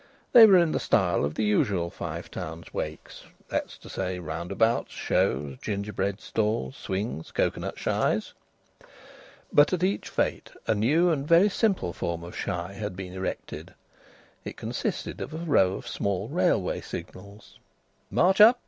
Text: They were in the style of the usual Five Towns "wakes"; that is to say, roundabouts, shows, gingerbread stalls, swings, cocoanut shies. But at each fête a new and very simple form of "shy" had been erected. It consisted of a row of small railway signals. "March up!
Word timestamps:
They 0.31 0.47
were 0.47 0.57
in 0.57 0.71
the 0.71 0.79
style 0.79 1.23
of 1.23 1.35
the 1.35 1.43
usual 1.43 1.91
Five 1.91 2.31
Towns 2.31 2.73
"wakes"; 2.73 3.25
that 3.49 3.67
is 3.67 3.77
to 3.77 3.87
say, 3.87 4.17
roundabouts, 4.17 4.93
shows, 4.93 5.59
gingerbread 5.61 6.19
stalls, 6.19 6.75
swings, 6.75 7.29
cocoanut 7.29 7.77
shies. 7.77 8.33
But 9.53 9.73
at 9.73 9.83
each 9.83 10.09
fête 10.11 10.55
a 10.65 10.73
new 10.73 11.11
and 11.11 11.27
very 11.27 11.49
simple 11.49 11.93
form 11.93 12.23
of 12.23 12.35
"shy" 12.35 12.73
had 12.73 12.95
been 12.95 13.13
erected. 13.13 13.75
It 14.43 14.57
consisted 14.57 15.21
of 15.21 15.35
a 15.35 15.45
row 15.45 15.73
of 15.73 15.87
small 15.87 16.27
railway 16.29 16.81
signals. 16.81 17.59
"March 18.09 18.41
up! 18.41 18.59